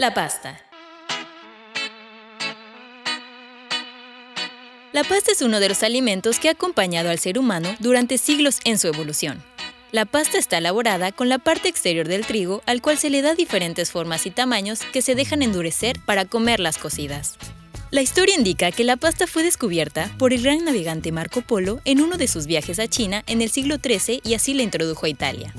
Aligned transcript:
La 0.00 0.14
pasta. 0.14 0.56
La 4.92 5.02
pasta 5.02 5.32
es 5.32 5.42
uno 5.42 5.58
de 5.58 5.68
los 5.68 5.82
alimentos 5.82 6.38
que 6.38 6.46
ha 6.46 6.52
acompañado 6.52 7.10
al 7.10 7.18
ser 7.18 7.36
humano 7.36 7.74
durante 7.80 8.16
siglos 8.16 8.60
en 8.62 8.78
su 8.78 8.86
evolución. 8.86 9.42
La 9.90 10.04
pasta 10.04 10.38
está 10.38 10.58
elaborada 10.58 11.10
con 11.10 11.28
la 11.28 11.38
parte 11.38 11.68
exterior 11.68 12.06
del 12.06 12.24
trigo 12.24 12.62
al 12.64 12.80
cual 12.80 12.96
se 12.96 13.10
le 13.10 13.22
da 13.22 13.34
diferentes 13.34 13.90
formas 13.90 14.24
y 14.26 14.30
tamaños 14.30 14.82
que 14.92 15.02
se 15.02 15.16
dejan 15.16 15.42
endurecer 15.42 15.98
para 16.06 16.26
comerlas 16.26 16.78
cocidas. 16.78 17.36
La 17.90 18.00
historia 18.00 18.36
indica 18.36 18.70
que 18.70 18.84
la 18.84 18.96
pasta 18.96 19.26
fue 19.26 19.42
descubierta 19.42 20.14
por 20.16 20.32
el 20.32 20.44
gran 20.44 20.64
navegante 20.64 21.10
Marco 21.10 21.42
Polo 21.42 21.80
en 21.84 22.00
uno 22.00 22.18
de 22.18 22.28
sus 22.28 22.46
viajes 22.46 22.78
a 22.78 22.86
China 22.86 23.24
en 23.26 23.42
el 23.42 23.50
siglo 23.50 23.78
XIII 23.82 24.20
y 24.22 24.34
así 24.34 24.54
la 24.54 24.62
introdujo 24.62 25.06
a 25.06 25.08
Italia. 25.08 25.52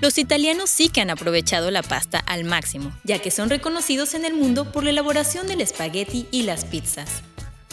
Los 0.00 0.18
italianos 0.18 0.68
sí 0.68 0.90
que 0.90 1.00
han 1.00 1.10
aprovechado 1.10 1.70
la 1.70 1.82
pasta 1.82 2.18
al 2.18 2.44
máximo, 2.44 2.92
ya 3.02 3.18
que 3.18 3.30
son 3.30 3.48
reconocidos 3.48 4.14
en 4.14 4.24
el 4.26 4.34
mundo 4.34 4.70
por 4.70 4.84
la 4.84 4.90
elaboración 4.90 5.46
del 5.46 5.62
espagueti 5.62 6.26
y 6.30 6.42
las 6.42 6.66
pizzas. 6.66 7.22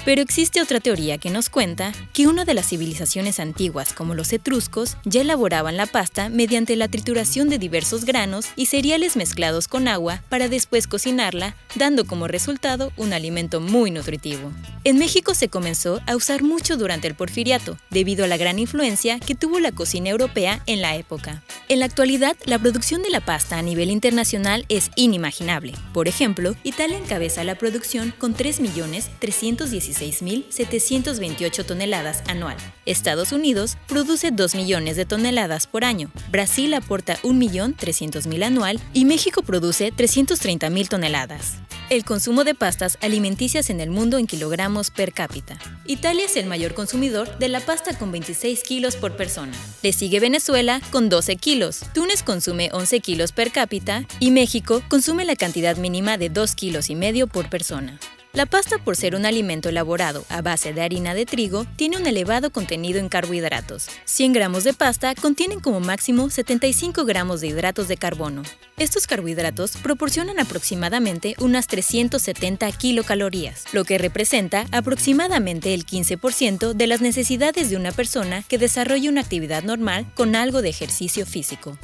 Pero 0.05 0.21
existe 0.21 0.61
otra 0.61 0.81
teoría 0.81 1.17
que 1.17 1.29
nos 1.29 1.49
cuenta 1.49 1.93
que 2.11 2.27
una 2.27 2.43
de 2.43 2.53
las 2.53 2.67
civilizaciones 2.67 3.39
antiguas, 3.39 3.93
como 3.93 4.15
los 4.15 4.33
etruscos, 4.33 4.97
ya 5.05 5.21
elaboraban 5.21 5.77
la 5.77 5.85
pasta 5.85 6.27
mediante 6.27 6.75
la 6.75 6.89
trituración 6.89 7.47
de 7.47 7.57
diversos 7.57 8.03
granos 8.03 8.47
y 8.57 8.65
cereales 8.65 9.15
mezclados 9.15 9.69
con 9.69 9.87
agua 9.87 10.21
para 10.27 10.49
después 10.49 10.87
cocinarla, 10.87 11.55
dando 11.75 12.03
como 12.05 12.27
resultado 12.27 12.91
un 12.97 13.13
alimento 13.13 13.61
muy 13.61 13.91
nutritivo. 13.91 14.51
En 14.83 14.97
México 14.97 15.33
se 15.33 15.47
comenzó 15.47 16.01
a 16.05 16.17
usar 16.17 16.43
mucho 16.43 16.75
durante 16.75 17.07
el 17.07 17.15
porfiriato, 17.15 17.77
debido 17.89 18.25
a 18.25 18.27
la 18.27 18.35
gran 18.35 18.59
influencia 18.59 19.21
que 19.21 19.35
tuvo 19.35 19.61
la 19.61 19.71
cocina 19.71 20.09
europea 20.09 20.61
en 20.65 20.81
la 20.81 20.97
época. 20.97 21.43
En 21.69 21.79
la 21.79 21.85
actualidad, 21.85 22.35
la 22.45 22.59
producción 22.59 23.03
de 23.03 23.09
la 23.09 23.21
pasta 23.21 23.57
a 23.57 23.61
nivel 23.61 23.89
internacional 23.89 24.65
es 24.67 24.91
inimaginable. 24.97 25.73
Por 25.93 26.09
ejemplo, 26.09 26.55
Italia 26.63 26.97
encabeza 26.97 27.45
la 27.45 27.55
producción 27.55 28.13
con 28.17 28.35
3.317 28.35 29.92
16.728 29.93 31.65
toneladas 31.65 32.23
anual. 32.27 32.57
Estados 32.85 33.31
Unidos 33.31 33.77
produce 33.87 34.31
2 34.31 34.55
millones 34.55 34.95
de 34.95 35.05
toneladas 35.05 35.67
por 35.67 35.85
año. 35.85 36.11
Brasil 36.31 36.73
aporta 36.73 37.17
1.300.000 37.21 38.43
anual 38.43 38.79
y 38.93 39.05
México 39.05 39.41
produce 39.41 39.93
330.000 39.93 40.89
toneladas. 40.89 41.53
El 41.89 42.05
consumo 42.05 42.43
de 42.43 42.55
pastas 42.55 42.97
alimenticias 43.01 43.69
en 43.69 43.79
el 43.79 43.89
mundo 43.89 44.17
en 44.17 44.25
kilogramos 44.25 44.89
per 44.89 45.13
cápita. 45.13 45.59
Italia 45.85 46.25
es 46.25 46.37
el 46.37 46.47
mayor 46.47 46.73
consumidor 46.73 47.37
de 47.37 47.49
la 47.49 47.59
pasta 47.59 47.97
con 47.97 48.11
26 48.11 48.63
kilos 48.63 48.95
por 48.95 49.15
persona. 49.15 49.53
Le 49.83 49.93
sigue 49.93 50.19
Venezuela 50.19 50.81
con 50.91 51.09
12 51.09 51.35
kilos. 51.35 51.81
Túnez 51.93 52.23
consume 52.23 52.69
11 52.71 52.99
kilos 53.01 53.31
per 53.31 53.51
cápita 53.51 54.05
y 54.19 54.31
México 54.31 54.81
consume 54.87 55.25
la 55.25 55.35
cantidad 55.35 55.77
mínima 55.77 56.17
de 56.17 56.29
2 56.29 56.55
kilos 56.55 56.89
y 56.89 56.95
medio 56.95 57.27
por 57.27 57.49
persona. 57.49 57.99
La 58.35 58.47
pasta, 58.47 58.79
por 58.79 58.95
ser 58.95 59.13
un 59.13 59.27
alimento 59.27 59.69
elaborado 59.69 60.25
a 60.27 60.41
base 60.41 60.73
de 60.73 60.81
harina 60.81 61.13
de 61.13 61.27
trigo, 61.27 61.67
tiene 61.75 61.97
un 61.97 62.07
elevado 62.07 62.49
contenido 62.49 62.97
en 62.99 63.07
carbohidratos. 63.07 63.89
100 64.05 64.33
gramos 64.33 64.63
de 64.63 64.73
pasta 64.73 65.13
contienen 65.13 65.59
como 65.59 65.79
máximo 65.79 66.31
75 66.31 67.05
gramos 67.05 67.41
de 67.41 67.49
hidratos 67.49 67.87
de 67.87 67.95
carbono. 67.95 68.41
Estos 68.77 69.05
carbohidratos 69.05 69.77
proporcionan 69.77 70.39
aproximadamente 70.39 71.35
unas 71.37 71.67
370 71.67 72.71
kilocalorías, 72.71 73.65
lo 73.71 73.85
que 73.85 73.99
representa 73.99 74.65
aproximadamente 74.71 75.75
el 75.75 75.85
15% 75.85 76.73
de 76.73 76.87
las 76.87 77.01
necesidades 77.01 77.69
de 77.69 77.77
una 77.77 77.91
persona 77.91 78.41
que 78.49 78.57
desarrolle 78.57 79.09
una 79.09 79.21
actividad 79.21 79.61
normal 79.61 80.07
con 80.15 80.35
algo 80.35 80.63
de 80.63 80.69
ejercicio 80.69 81.27
físico. 81.27 81.77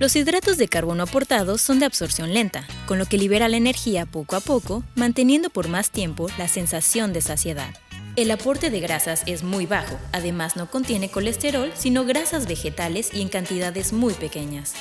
Los 0.00 0.16
hidratos 0.16 0.56
de 0.56 0.66
carbono 0.66 1.04
aportados 1.04 1.60
son 1.60 1.78
de 1.78 1.86
absorción 1.86 2.34
lenta, 2.34 2.66
con 2.86 2.98
lo 2.98 3.06
que 3.06 3.16
libera 3.16 3.48
la 3.48 3.56
energía 3.56 4.06
poco 4.06 4.34
a 4.34 4.40
poco, 4.40 4.82
manteniendo 4.96 5.50
por 5.50 5.68
más 5.68 5.90
tiempo 5.90 6.26
la 6.36 6.48
sensación 6.48 7.12
de 7.12 7.20
saciedad. 7.20 7.74
El 8.16 8.30
aporte 8.30 8.70
de 8.70 8.78
grasas 8.78 9.24
es 9.26 9.42
muy 9.42 9.66
bajo, 9.66 9.98
además 10.12 10.54
no 10.54 10.70
contiene 10.70 11.10
colesterol, 11.10 11.72
sino 11.74 12.04
grasas 12.04 12.46
vegetales 12.46 13.10
y 13.12 13.22
en 13.22 13.28
cantidades 13.28 13.92
muy 13.92 14.14
pequeñas. 14.14 14.74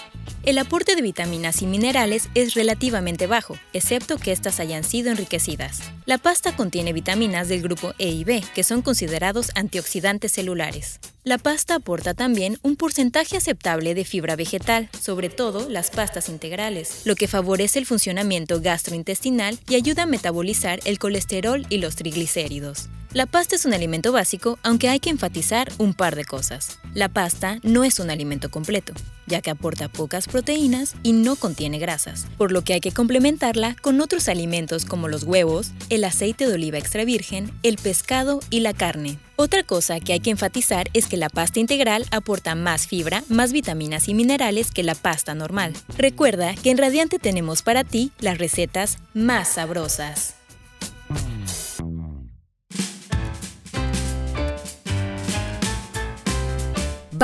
El 0.44 0.60
aporte 0.60 0.96
de 0.96 1.02
vitaminas 1.02 1.64
y 1.64 1.66
minerales 1.66 2.30
es 2.36 2.54
relativamente 2.54 3.26
bajo, 3.26 3.58
excepto 3.74 4.18
que 4.18 4.32
éstas 4.32 4.60
hayan 4.60 4.84
sido 4.84 5.10
enriquecidas. 5.10 5.80
La 6.06 6.20
pasta 6.20 6.56
contiene 6.56 6.94
vitaminas 6.94 7.48
del 7.48 7.64
grupo 7.64 7.96
E 7.98 8.10
y 8.10 8.24
B, 8.24 8.44
que 8.54 8.64
son 8.64 8.84
considerados 8.84 9.50
antioxidantes 9.56 10.32
celulares. 10.32 11.00
La 11.24 11.40
pasta 11.40 11.76
aporta 11.76 12.14
también 12.14 12.60
un 12.62 12.76
porcentaje 12.76 13.36
aceptable 13.36 13.96
de 13.96 14.06
fibra 14.06 14.36
vegetal, 14.36 14.90
sobre 15.02 15.30
todo 15.30 15.70
las 15.70 15.90
pastas 15.90 16.30
integrales, 16.30 17.02
lo 17.06 17.16
que 17.16 17.28
favorece 17.28 17.80
el 17.80 17.88
funcionamiento 17.88 18.62
gastrointestinal 18.62 19.58
y 19.68 19.74
ayuda 19.74 20.04
a 20.04 20.08
metabolizar 20.08 20.82
el 20.86 21.00
colesterol 21.00 21.66
y 21.70 21.80
los 21.80 21.96
triglicéridos. 21.96 22.90
La 23.14 23.28
pasta 23.28 23.56
es 23.56 23.66
un 23.66 23.76
alimento 23.76 24.12
básico, 24.12 24.58
aunque 24.64 24.90
hay 24.90 25.00
que 25.00 25.12
enfatizar 25.12 25.72
un 25.78 25.94
par 25.94 26.16
de 26.16 26.26
cosas. 26.26 26.80
La 26.96 27.10
pasta 27.10 27.60
no 27.62 27.84
es 27.84 28.00
un 28.00 28.10
alimento 28.10 28.50
completo, 28.50 28.94
ya 29.28 29.40
que 29.40 29.52
aporta 29.52 29.88
pocas 29.88 30.28
proteínas 30.28 30.96
y 31.04 31.14
no 31.14 31.36
contiene 31.36 31.78
grasas, 31.78 32.26
por 32.40 32.52
lo 32.52 32.64
que 32.64 32.74
hay 32.74 32.80
que 32.80 32.92
complementarla 32.92 33.76
con 33.84 34.02
otros 34.02 34.30
alimentos 34.30 34.86
como 34.86 35.10
los 35.10 35.26
huevos, 35.26 35.74
el 35.92 36.06
aceite 36.06 36.48
de 36.48 36.56
oliva 36.56 36.80
extra 36.80 37.06
virgen, 37.06 37.52
el 37.62 37.78
pescado 37.78 38.40
y 38.50 38.62
la 38.62 38.74
carne. 38.74 39.20
Otra 39.36 39.62
cosa 39.62 40.00
que 40.00 40.14
hay 40.14 40.20
que 40.20 40.32
enfatizar 40.32 40.90
es 40.94 41.06
que 41.06 41.18
la 41.18 41.30
pasta 41.30 41.60
integral 41.60 42.08
aporta 42.10 42.56
más 42.56 42.88
fibra, 42.88 43.24
más 43.30 43.52
vitaminas 43.52 44.08
y 44.08 44.16
minerales 44.16 44.72
que 44.72 44.82
la 44.82 44.96
pasta 44.96 45.36
normal. 45.36 45.74
Recuerda 46.00 46.56
que 46.56 46.72
en 46.72 46.80
Radiante 46.80 47.20
tenemos 47.20 47.62
para 47.62 47.84
ti 47.84 48.12
las 48.20 48.40
recetas 48.40 48.98
más 49.14 49.50
sabrosas. 49.50 50.34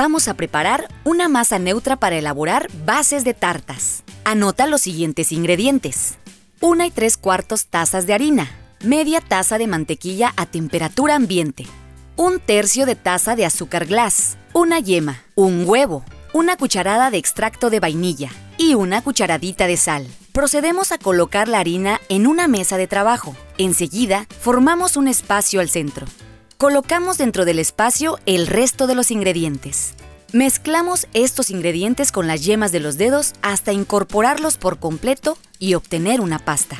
Vamos 0.02 0.28
a 0.28 0.34
preparar 0.34 0.88
una 1.04 1.28
masa 1.28 1.58
neutra 1.58 1.96
para 1.96 2.16
elaborar 2.16 2.70
bases 2.86 3.22
de 3.22 3.34
tartas. 3.34 4.02
Anota 4.24 4.66
los 4.66 4.80
siguientes 4.80 5.30
ingredientes. 5.30 6.14
1 6.60 6.86
y 6.86 6.90
3 6.90 7.18
cuartos 7.18 7.66
tazas 7.66 8.06
de 8.06 8.14
harina, 8.14 8.50
media 8.82 9.20
taza 9.20 9.58
de 9.58 9.66
mantequilla 9.66 10.32
a 10.38 10.46
temperatura 10.46 11.16
ambiente, 11.16 11.66
un 12.16 12.40
tercio 12.40 12.86
de 12.86 12.96
taza 12.96 13.36
de 13.36 13.44
azúcar 13.44 13.84
glass, 13.84 14.38
una 14.54 14.80
yema, 14.80 15.22
un 15.34 15.64
huevo, 15.68 16.02
una 16.32 16.56
cucharada 16.56 17.10
de 17.10 17.18
extracto 17.18 17.68
de 17.68 17.80
vainilla 17.80 18.30
y 18.56 18.72
una 18.72 19.02
cucharadita 19.02 19.66
de 19.66 19.76
sal. 19.76 20.06
Procedemos 20.32 20.92
a 20.92 20.98
colocar 20.98 21.46
la 21.46 21.58
harina 21.58 22.00
en 22.08 22.26
una 22.26 22.48
mesa 22.48 22.78
de 22.78 22.86
trabajo. 22.86 23.36
Enseguida, 23.58 24.26
formamos 24.40 24.96
un 24.96 25.08
espacio 25.08 25.60
al 25.60 25.68
centro. 25.68 26.06
Colocamos 26.60 27.16
dentro 27.16 27.46
del 27.46 27.58
espacio 27.58 28.18
el 28.26 28.46
resto 28.46 28.86
de 28.86 28.94
los 28.94 29.10
ingredientes. 29.10 29.94
Mezclamos 30.34 31.06
estos 31.14 31.48
ingredientes 31.48 32.12
con 32.12 32.26
las 32.26 32.44
yemas 32.44 32.70
de 32.70 32.80
los 32.80 32.98
dedos 32.98 33.32
hasta 33.40 33.72
incorporarlos 33.72 34.58
por 34.58 34.78
completo 34.78 35.38
y 35.58 35.72
obtener 35.72 36.20
una 36.20 36.38
pasta. 36.38 36.76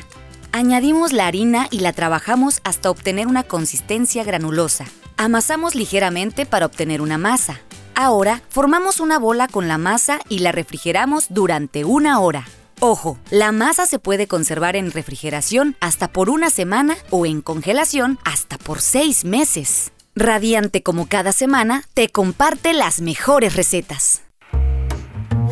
Añadimos 0.51 1.13
la 1.13 1.25
harina 1.25 1.67
y 1.71 1.79
la 1.79 1.93
trabajamos 1.93 2.61
hasta 2.63 2.91
obtener 2.91 3.25
una 3.25 3.41
consistencia 3.41 4.23
granulosa. 4.23 4.85
Amasamos 5.17 5.73
ligeramente 5.73 6.45
para 6.45 6.67
obtener 6.67 7.01
una 7.01 7.17
masa. 7.17 7.59
Ahora 7.95 8.43
formamos 8.49 8.99
una 8.99 9.17
bola 9.17 9.47
con 9.47 9.67
la 9.67 9.79
masa 9.79 10.19
y 10.29 10.39
la 10.39 10.51
refrigeramos 10.51 11.25
durante 11.29 11.85
una 11.85 12.19
hora. 12.19 12.45
Ojo, 12.83 13.19
la 13.29 13.51
masa 13.51 13.85
se 13.85 13.99
puede 13.99 14.27
conservar 14.27 14.75
en 14.75 14.89
refrigeración 14.89 15.75
hasta 15.81 16.07
por 16.07 16.31
una 16.31 16.49
semana 16.49 16.97
o 17.11 17.27
en 17.27 17.41
congelación 17.41 18.17
hasta 18.25 18.57
por 18.57 18.81
seis 18.81 19.23
meses. 19.23 19.91
Radiante 20.15 20.81
como 20.81 21.07
cada 21.07 21.31
semana, 21.31 21.83
te 21.93 22.09
comparte 22.09 22.73
las 22.73 22.99
mejores 22.99 23.55
recetas. 23.55 24.23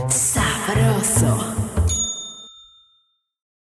Sabroso. 0.10 1.49